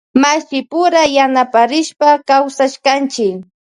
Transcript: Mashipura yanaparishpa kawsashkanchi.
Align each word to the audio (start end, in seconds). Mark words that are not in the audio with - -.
Mashipura 0.21 1.01
yanaparishpa 1.17 2.07
kawsashkanchi. 2.27 3.27